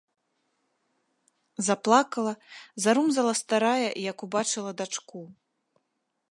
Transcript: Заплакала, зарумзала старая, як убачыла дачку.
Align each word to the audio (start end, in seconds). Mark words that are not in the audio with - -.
Заплакала, 1.67 2.33
зарумзала 2.85 3.33
старая, 3.43 3.89
як 4.11 4.17
убачыла 4.29 4.71
дачку. 4.81 5.21